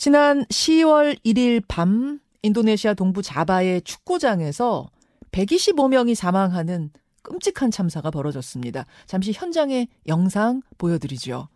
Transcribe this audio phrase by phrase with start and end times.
[0.00, 4.88] 지난 10월 1일 밤 인도네시아 동부 자바의 축구장에서
[5.30, 6.88] 125명이 사망하는
[7.22, 8.86] 끔찍한 참사가 벌어졌습니다.
[9.04, 11.48] 잠시 현장의 영상 보여드리죠.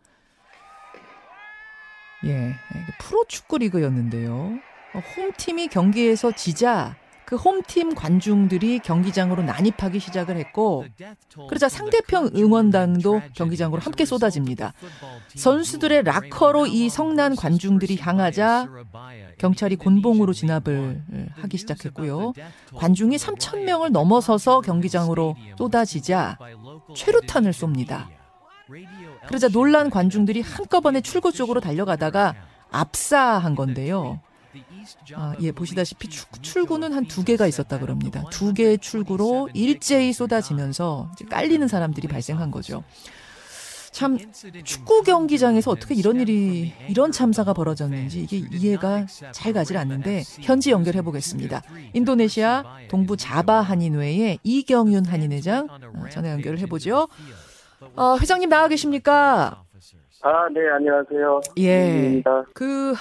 [2.26, 2.52] 예,
[3.00, 4.58] 프로 축구 리그였는데요.
[5.16, 10.84] 홈팀이 경기에서 지자 그 홈팀 관중들이 경기장으로 난입하기 시작을 했고
[11.48, 14.74] 그러자 상대편 응원단도 경기장으로 함께 쏟아집니다.
[15.34, 18.68] 선수들의 락커로 이 성난 관중들이 향하자
[19.38, 21.02] 경찰이 곤봉으로 진압을
[21.36, 22.34] 하기 시작했고요.
[22.74, 26.38] 관중이 3천 명을 넘어서서 경기장으로 쏟아지자
[26.94, 28.06] 최루탄을 쏩니다.
[29.26, 32.34] 그러자 놀란 관중들이 한꺼번에 출구 쪽으로 달려가다가
[32.70, 34.20] 압사한 건데요.
[35.14, 38.24] 아, 예, 보시다시피 출구는 한 두 개가 있었다 그럽니다.
[38.30, 42.82] 두 개의 출구로 일제히 쏟아지면서 깔리는 사람들이 발생한 거죠.
[43.92, 44.18] 참
[44.64, 51.02] 축구 경기장에서 어떻게 이런 일이 이런 참사가 벌어졌는지 이게 이해가 잘 가질 않는데 현지 연결해
[51.02, 51.62] 보겠습니다.
[51.92, 57.06] 인도네시아 동부 자바 한인회의 이경윤 한인회장 어, 전화 연결을 해보죠.
[57.94, 59.62] 어, 회장님 나와 계십니까?
[60.22, 61.40] 아, 네, 안녕하세요.
[61.58, 62.22] 예.
[62.54, 62.94] 그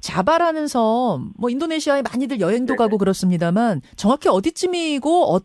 [0.00, 2.76] 자바라는 섬, 뭐 인도네시아에 많이들 여행도 네네.
[2.76, 5.40] 가고 그렇습니다만 정확히 어디쯤이고 어,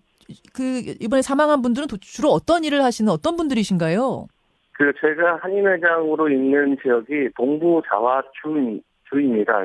[0.53, 4.28] 그 이번에 사망한 분들은 주로 어떤 일을 하시는 어떤 분들이신가요?
[4.73, 9.64] 그 제가 한인회장으로 있는 지역이 동부 자와 주 주입니다.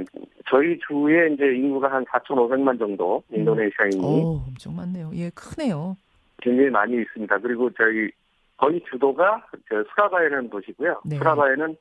[0.49, 3.39] 저희 주에 이제 인구가 한 4,500만 정도 음.
[3.39, 4.05] 인도네시아인이.
[4.05, 5.11] 오, 엄청 많네요.
[5.15, 5.97] 예, 크네요.
[6.43, 7.39] 굉장히 많이 있습니다.
[7.39, 8.11] 그리고 저희
[8.57, 11.01] 거의 주도가 수라바에라는 도시고요.
[11.05, 11.17] 네.
[11.17, 11.77] 수라바에는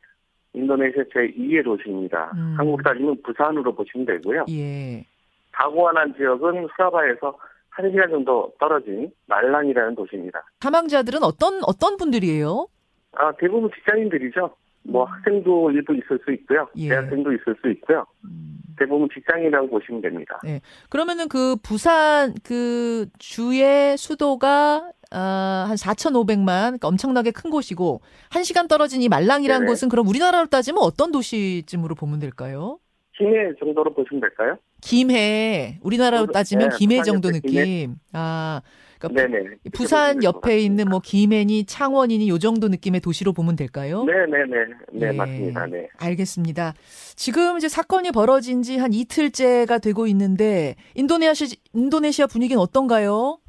[0.53, 2.31] 인도네시아 제2의 도시입니다.
[2.36, 2.55] 음.
[2.58, 4.45] 한국 따지면 부산으로 보시면 되고요.
[4.50, 5.05] 예.
[5.52, 7.38] 다고아난 지역은 수라바에서
[7.75, 10.44] 1시간 정도 떨어진 말랑이라는 도시입니다.
[10.59, 12.67] 사망자들은 어떤 어떤 분들이에요?
[13.14, 14.55] 아, 대부분 직장인들이죠.
[14.90, 15.12] 뭐 음.
[15.12, 16.68] 학생도 일부 있을 수 있고요.
[16.78, 16.90] 예.
[16.90, 18.06] 대학생도 있을 수 있고요.
[18.26, 18.58] 음.
[18.78, 20.40] 대부분 직장이라고 보시면 됩니다.
[20.44, 20.62] 네.
[20.90, 29.02] 그러면은 그 부산 그 주의 수도가 어, 한 4,500만, 그러니까 엄청나게 큰 곳이고, 1시간 떨어진
[29.02, 29.72] 이 말랑이라는 네네.
[29.72, 32.77] 곳은 그럼 우리나라로 따지면 어떤 도시쯤으로 보면 될까요?
[33.17, 34.60] 김해 정도로 보시면 될까요?
[34.82, 37.50] 김해, 우리나라로 따지면 네, 김해 정도 느낌.
[37.52, 37.88] 김해.
[38.14, 38.62] 아,
[38.98, 39.56] 그러니까 네네.
[39.73, 44.04] 부산 옆에 있는 뭐 김해니 창원이니 요 정도 느낌의 도시로 보면 될까요?
[44.04, 44.66] 네네네.
[44.92, 45.66] 네, 네, 맞습니다.
[45.68, 45.88] 네.
[45.98, 46.73] 알겠습니다.
[47.16, 53.39] 지금 이제 사건이 벌어진 지 한 이틀째가 되고 있는데 인도네시아 인도네시아 분위기는 어떤가요?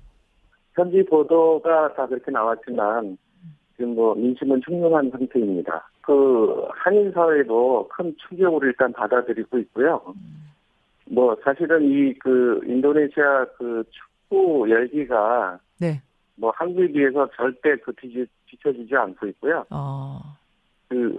[0.74, 3.18] 현지 보도가 다 그렇게 나왔지만
[3.76, 5.88] 지금 뭐 민심은 흉흉한 상태입니다.
[6.02, 10.00] 그 한인 사회도 큰 충격을 일단 받아들이고 있고요.
[11.10, 16.00] 뭐 사실은 이 그 인도네시아 그 축구 열기가 네.
[16.36, 19.64] 뭐 한국에 비해서 절대 그 뒤지, 뒤쳐지지 않고 있고요.
[19.70, 20.20] 어.
[20.88, 21.18] 그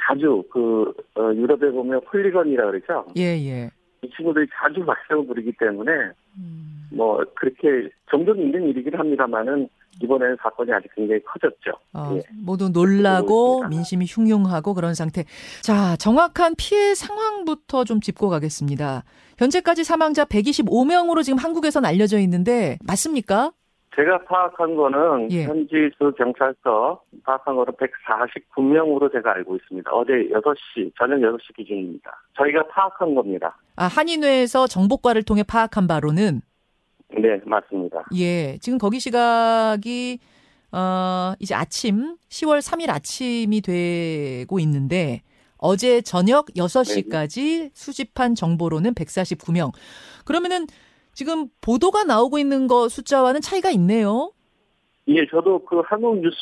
[0.00, 3.06] 자주 그 어, 유럽에 보면 폴리건이라 그러죠.
[3.16, 3.70] 예 예.
[4.02, 5.92] 이 친구들이 자주 말썽을 부리기 때문에
[6.36, 6.88] 음.
[6.92, 9.68] 뭐 그렇게 종종 있는 일이긴 합니다만은
[10.00, 11.72] 이번에는 사건이 아직 굉장히 커졌죠.
[11.92, 12.22] 어, 예.
[12.42, 15.24] 모두 놀라고 민심이 흉흉하고 그런 상태.
[15.62, 19.04] 자, 정확한 피해 상황부터 좀 짚고 가겠습니다.
[19.38, 23.52] 현재까지 사망자 125명으로 지금 한국에선 알려져 있는데 맞습니까?
[23.94, 25.44] 제가 파악한 거는 예.
[25.44, 29.90] 현지 수 경찰서 파악한 거는 149명으로 제가 알고 있습니다.
[29.92, 32.10] 어제 6시, 저녁 6시 기준입니다.
[32.38, 33.58] 저희가 파악한 겁니다.
[33.76, 36.40] 아, 한인회에서 정보과를 통해 파악한 바로는
[37.20, 38.04] 네, 맞습니다.
[38.16, 38.58] 예.
[38.58, 40.18] 지금 거기 시각이
[40.72, 45.22] 어, 이제 아침 10월 3일 아침이 되고 있는데
[45.58, 49.72] 어제 저녁 6시까지 수집한 정보로는 149명.
[50.24, 50.66] 그러면은
[51.12, 54.32] 지금 보도가 나오고 있는 거 숫자와는 차이가 있네요.
[55.08, 56.36] 예, 저도 그 한국 뉴스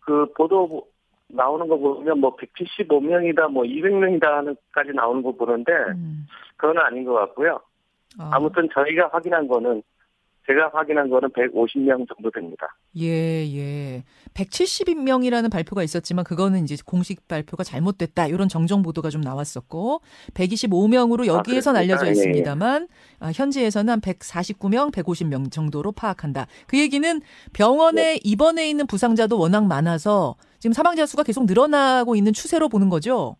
[0.00, 0.86] 그 보도
[1.28, 6.26] 나오는 거 보면 뭐 175명이다 뭐 200명이다 하는까지 나오는 거 보는데 음.
[6.56, 7.60] 그건 아닌 것 같고요.
[8.18, 8.30] 아.
[8.34, 9.82] 아무튼 저희가 확인한 거는
[10.46, 12.66] 제가 확인한 거는 150명 정도 됩니다.
[12.98, 14.02] 예, 예.
[14.34, 18.26] 170명이라는 발표가 있었지만 그거는 이제 공식 발표가 잘못됐다.
[18.26, 20.00] 이런 정정 보도가 좀 나왔었고
[20.34, 22.88] 125명으로 여기에선 아, 알려져 있습니다만
[23.20, 26.48] 아, 현지에서는 한 149명, 150명 정도로 파악한다.
[26.66, 27.20] 그 얘기는
[27.52, 28.20] 병원에 네.
[28.24, 33.36] 입원해 있는 부상자도 워낙 많아서 지금 사망자 수가 계속 늘어나고 있는 추세로 보는 거죠.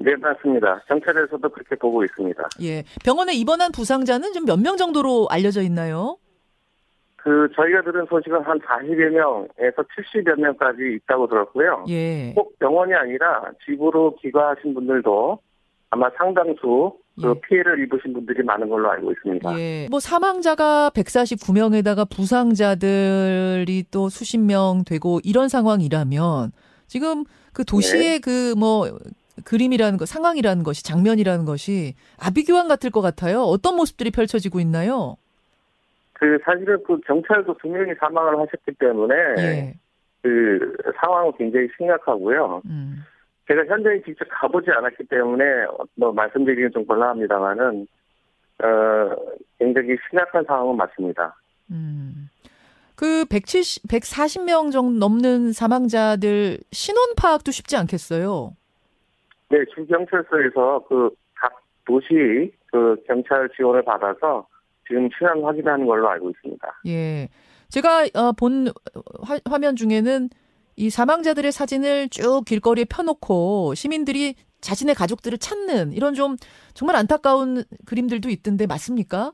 [0.00, 0.82] 네, 맞습니다.
[0.88, 2.48] 경찰에서도 그렇게 보고 있습니다.
[2.62, 2.82] 예.
[3.04, 6.18] 병원에 입원한 부상자는 좀 몇 명 정도로 알려져 있나요?
[7.16, 11.84] 그 저희가 들은 소식은 한 40여 명에서 70여 명까지 있다고 들었고요.
[11.88, 12.32] 예.
[12.34, 15.38] 꼭 병원이 아니라 집으로 귀가하신 분들도
[15.90, 17.40] 아마 상당수 그 예.
[17.48, 19.58] 피해를 입으신 분들이 많은 걸로 알고 있습니다.
[19.58, 19.86] 예.
[19.90, 26.52] 뭐 사망자가 149명에다가 부상자들이 또 수십 명 되고 이런 상황이라면
[26.88, 28.54] 지금 그 도시의 네.
[28.54, 28.88] 그뭐
[29.44, 33.42] 그림이라는 거, 상황이라는 것이, 장면이라는 것이 아비규환 같을 것 같아요.
[33.42, 35.16] 어떤 모습들이 펼쳐지고 있나요?
[36.12, 39.74] 그 사실은 그 경찰도 두 명이 사망을 하셨기 때문에 예.
[40.22, 42.62] 그 상황은 굉장히 심각하고요.
[42.66, 43.04] 음.
[43.46, 45.44] 제가 현장에 직접 가보지 않았기 때문에
[45.96, 47.86] 뭐 말씀드리기는 좀 곤란합니다만은
[48.62, 49.16] 어
[49.58, 51.36] 굉장히 심각한 상황은 맞습니다.
[51.70, 52.30] 음.
[52.94, 58.52] 그 170, 140명 정도 넘는 사망자들 신원 파악도 쉽지 않겠어요.
[59.54, 61.10] 네, 주경찰서에서 그
[61.44, 64.46] 각 도시 그 경찰 지원을 받아서
[64.86, 66.80] 지금 신원 확인하는 걸로 알고 있습니다.
[66.86, 67.28] 예.
[67.68, 68.68] 제가 어, 본
[69.22, 70.28] 화, 화면 중에는
[70.76, 76.36] 이 사망자들의 사진을 쭉 길거리에 펴놓고 시민들이 자신의 가족들을 찾는 이런 좀
[76.72, 79.32] 정말 안타까운 그림들도 있던데 맞습니까?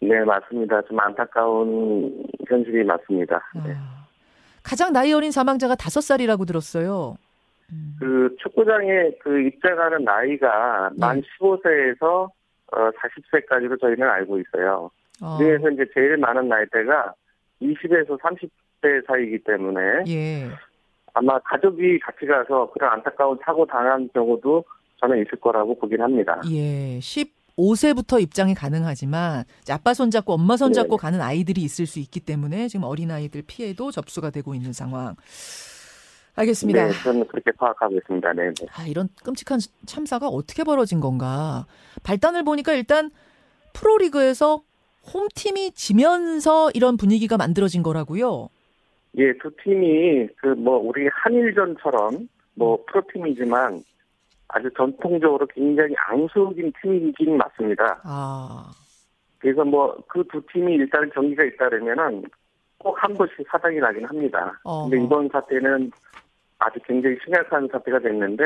[0.00, 0.82] 네, 맞습니다.
[0.82, 3.40] 좀 안타까운 현실이 맞습니다.
[3.64, 3.74] 네.
[3.76, 4.06] 아,
[4.62, 7.16] 가장 나이 어린 사망자가 다섯 살이라고 들었어요.
[7.72, 7.96] 음.
[7.98, 10.96] 그 축구장에 그 입장하는 나이가 네.
[10.98, 12.28] 만 15세에서
[12.72, 14.90] 어 40세까지로 저희는 알고 있어요.
[15.22, 17.14] 어, 그중에서 이제 제일 많은 나이대가
[17.60, 20.48] 20에서 30대 사이이기 때문에 예.
[21.12, 24.64] 아마 가족이 같이 가서 그런 안타까운 사고 당한 경우도
[25.00, 26.40] 저는 있을 거라고 보긴 합니다.
[26.50, 26.98] 예.
[27.00, 31.00] 15세부터 입장이 가능하지만 아빠 손잡고 엄마 손잡고 네.
[31.00, 35.16] 가는 아이들이 있을 수 있기 때문에 지금 어린아이들 피해도 접수가 되고 있는 상황.
[36.36, 36.86] 알겠습니다.
[36.86, 38.32] 네, 저는 그렇게 파악하고 있습니다.
[38.32, 38.66] 네, 네.
[38.72, 41.66] 아, 이런 끔찍한 참사가 어떻게 벌어진 건가.
[42.02, 43.10] 발단을 보니까 일단
[43.74, 44.62] 프로리그에서
[45.12, 48.48] 홈팀이 지면서 이런 분위기가 만들어진 거라고요.
[49.18, 53.82] 예, 두 팀이 그 뭐 우리 한일전처럼 뭐 프로팀이지만
[54.48, 58.00] 아주 전통적으로 굉장히 앙숙인 팀이긴 맞습니다.
[58.04, 58.70] 아,
[59.38, 62.24] 그래서 뭐 그 두 팀이 일단 경기가 있다면은
[62.78, 64.58] 꼭 한 번씩 사당이 나긴 합니다.
[64.62, 65.04] 근데 어허.
[65.04, 65.90] 이번 사태는
[66.60, 68.42] 아주 굉장히 심각한 사태가 됐는데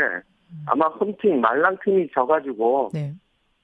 [0.67, 3.15] 아마 홈팀 말랑 팀이 져가지고 네.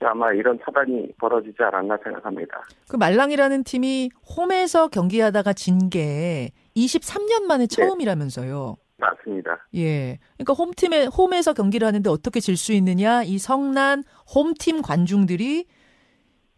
[0.01, 2.63] 아마 이런 차단이 벌어지지 않았나 생각합니다.
[2.89, 8.77] 그 말랑이라는 팀이 홈에서 경기하다가 진 게 23년 만에 처음이라면서요.
[8.97, 9.67] 맞습니다.
[9.77, 10.19] 예.
[10.37, 13.23] 그러니까 홈팀에 홈에서 경기를 하는데 어떻게 질 수 있느냐?
[13.23, 14.05] 이 성난
[14.35, 15.67] 홈팀 관중들이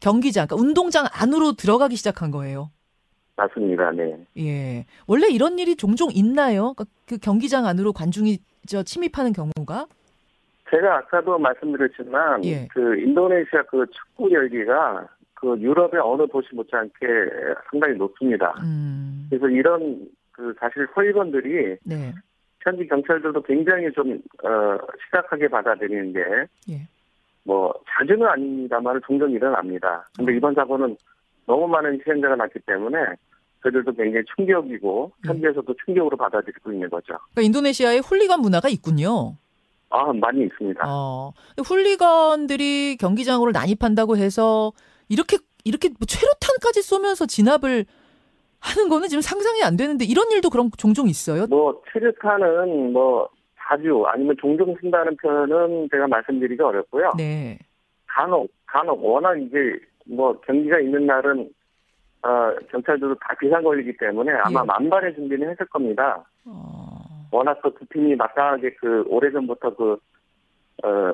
[0.01, 2.71] 경기장, 그러니까 운동장 안으로 들어가기 시작한 거예요.
[3.43, 3.91] 맞습니다.
[3.93, 4.17] 네.
[4.39, 4.85] 예.
[5.07, 6.75] 원래 이런 일이 종종 있나요?
[6.75, 9.87] 그러니까 그 경기장 안으로 관중이 저 침입하는 경우가?
[10.71, 12.69] 제가 아까도 말씀드렸지만 예.
[12.73, 17.07] 그 인도네시아 그 축구 열기가 그 유럽의 어느 도시 못지않게
[17.71, 18.55] 상당히 높습니다.
[18.63, 19.27] 음.
[19.29, 22.13] 그래서 이런 그 사실 허위건들이 네.
[22.61, 24.13] 현지 경찰들도 굉장히 좀
[24.45, 26.21] 어, 심각하게 받아들이는 게
[26.71, 26.87] 예.
[27.45, 30.09] 뭐 자주는 아닙니다만 종종 일어납니다.
[30.17, 30.97] 근데 이번 사고는
[31.47, 32.99] 너무 많은 희생자가 났기 때문에
[33.63, 35.29] 저희들도 굉장히 충격이고 음.
[35.29, 37.15] 현지에서도 충격으로 받아들이고 있는 거죠.
[37.33, 39.37] 그러니까 인도네시아에 훌리건 문화가 있군요.
[39.91, 40.83] 아 많이 있습니다.
[40.87, 41.33] 어.
[41.65, 44.73] 훌리건들이 경기장으로 난입한다고 해서
[45.09, 47.85] 이렇게 이렇게 뭐 최루탄까지 쏘면서 진압을
[48.59, 51.47] 하는 거는 지금 상상이 안 되는데 이런 일도 그럼 종종 있어요?
[51.47, 57.13] 뭐 체류탄은 뭐 자주 아니면 종종 쓴다는 표현은 제가 말씀드리기 어렵고요.
[57.19, 57.59] 네.
[58.07, 61.51] 간혹 간혹 워낙 이제 뭐 경기가 있는 날은
[62.23, 64.65] 어, 경찰들도 다 비상 걸리기 때문에 아마 예.
[64.67, 66.25] 만반의 준비는 했을 겁니다.
[66.45, 66.99] 어.
[67.33, 69.97] 워낙 그두 팀이 마땅하게 그 오래전부터 그
[70.85, 71.13] 어,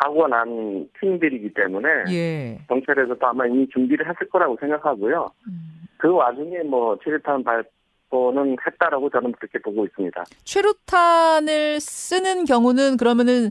[0.00, 2.58] 사고가 난 팀들이기 때문에 예.
[2.68, 5.30] 경찰에서도 아마 이미 준비를 했을 거라고 생각하고요.
[5.48, 5.86] 음.
[5.98, 10.24] 그 와중에 뭐 체류탄 발포는 했다라고 저는 그렇게 보고 있습니다.
[10.44, 13.50] 최루탄을 쓰는 경우는 그러면은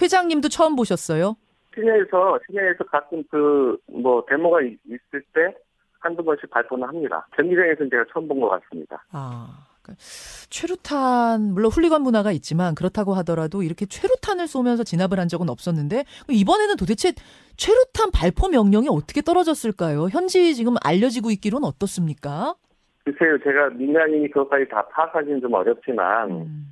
[0.00, 1.36] 회장님도 처음 보셨어요?
[1.74, 5.54] 시내에서 시내에서 가끔 그 뭐 데모가 있- 있을 때
[6.04, 7.26] 한두 번씩 발포는 합니다.
[7.36, 9.02] 경기장에서는 제가 처음 본 것 같습니다.
[9.12, 9.66] 아.
[9.82, 10.00] 그러니까
[10.48, 16.76] 최루탄 물론 훌리건 문화가 있지만 그렇다고 하더라도 이렇게 최루탄을 쏘면서 진압을 한 적은 없었는데 이번에는
[16.76, 17.12] 도대체
[17.56, 20.08] 최루탄 발포 명령이 어떻게 떨어졌을까요?
[20.08, 22.54] 현지 지금 알려지고 있기로는 어떻습니까?
[23.04, 26.66] 글쎄요, 제가 민간인이 그것까지 다 파악하기는 좀 어렵지만 음.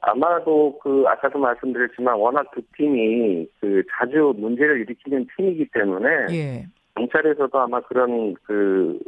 [0.00, 6.66] 아마도 그 아까도 말씀드렸지만 워낙 그 팀이 그 자주 문제를 일으키는 팀이기 때문에 예.
[6.94, 8.98] 경찰에서도 아마 그런 그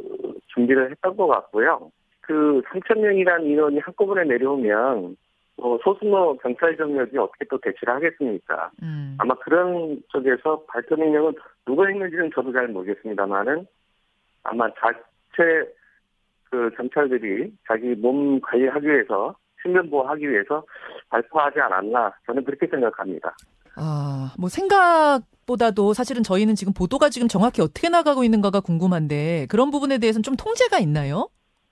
[0.47, 1.91] 준비를 했던 것 같고요.
[2.21, 5.15] 그 3천 명이라는 인원이 한꺼번에 내려오면
[5.57, 8.69] 뭐 소수노 경찰 정력이 어떻게 또 대치를 하겠습니까?
[8.83, 9.15] 음.
[9.17, 11.33] 아마 그런 쪽에서 발표 능력은
[11.65, 13.65] 누가 했는지는 저도 잘 모르겠습니다만은
[14.43, 15.73] 아마 자체
[16.49, 20.63] 그 경찰들이 자기 몸 관리하기 위해서 신변 보호하기 위해서
[21.09, 23.35] 발표하지 않았나 저는 그렇게 생각합니다.
[23.75, 29.71] 아, 뭐 생각 보다도 사실은 저희는 지금 보도가 지금 정확히 어떻게 나가고 있는가가 궁금한데 그런
[29.71, 31.29] 부분에 대해서는 좀 통제가 있나요?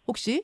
[0.08, 0.44] 혹시?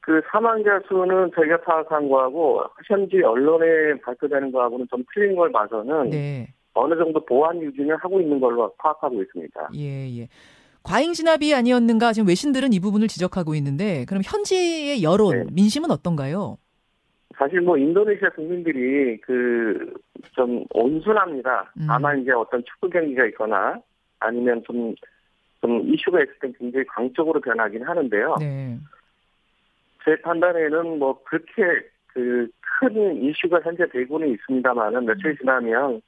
[0.00, 6.54] 그 사망자 수는 저희가 파악한 거하고 현지 언론에 발표되는 거하고는 좀 틀린 걸 봐서는 네.
[6.74, 9.70] 어느 정도 보안 유지는 하고 있는 걸로 파악하고 있습니다.
[9.76, 10.28] 예, 예.
[10.82, 15.44] 과잉 진압이 아니었는가 지금 외신들은 이 부분을 지적하고 있는데 그럼 현지의 여론, 네.
[15.52, 16.58] 민심은 어떤가요?
[17.42, 19.92] 사실 뭐 인도네시아 국민들이 그
[20.34, 21.72] 좀 온순합니다.
[21.78, 21.86] 음.
[21.86, 23.80] 다만 이제 어떤 축구 경기가 있거나
[24.20, 24.94] 아니면 좀,
[25.60, 28.36] 좀 이슈가 있을 땐 굉장히 광적으로 변하긴 하는데요.
[28.40, 28.78] 네.
[30.04, 31.62] 제 판단에는 뭐 그렇게
[32.08, 32.48] 그
[32.80, 36.00] 큰 이슈가 현재 되고는 있습니다만은 며칠 지나면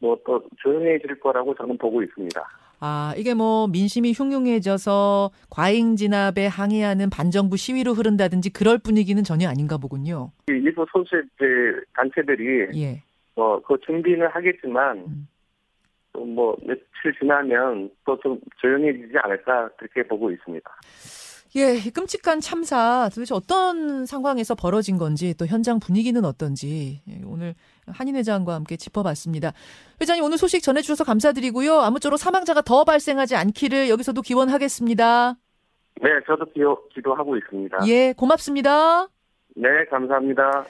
[0.00, 2.40] 뭐 또 조용해질 거라고 저는 보고 있습니다.
[2.86, 9.78] 아, 이게 뭐 민심이 흉흉해져서 과잉 진압에 항의하는 반정부 시위로 흐른다든지 그럴 분위기는 전혀 아닌가
[9.78, 10.32] 보군요.
[10.50, 13.02] 이 일부 소수 이제 단체들이 예.
[13.36, 15.28] 뭐그 준비는 하겠지만 음.
[16.12, 20.70] 또뭐 며칠 지나면 또 좀 조용해지지 않을까 그렇게 보고 있습니다.
[21.56, 27.54] 예, 이 끔찍한 참사 도대체 어떤 상황에서 벌어진 건지 또 현장 분위기는 어떤지 예, 오늘
[27.86, 29.52] 한인 회장과 함께 짚어봤습니다.
[30.00, 31.78] 회장님 오늘 소식 전해주셔서 감사드리고요.
[31.78, 35.36] 아무쪼록 사망자가 더 발생하지 않기를 여기서도 기원하겠습니다.
[36.02, 37.78] 네, 저도 기도, 기도하고 있습니다.
[37.86, 39.08] 예, 고맙습니다.
[39.54, 40.64] 네, 감사합니다.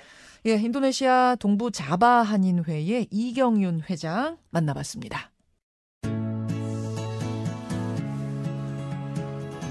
[0.47, 5.31] 예, 인도네시아 동부 자바 한인회의 이경윤 회장 만나봤습니다.